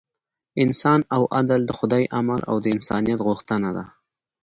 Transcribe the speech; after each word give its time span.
انصاف 0.63 1.01
او 1.15 1.21
عدل 1.37 1.61
د 1.65 1.71
خدای 1.79 2.03
امر 2.19 2.39
او 2.49 2.55
د 2.63 2.65
انسانیت 2.75 3.19
غوښتنه 3.27 3.69
ده. 3.77 3.83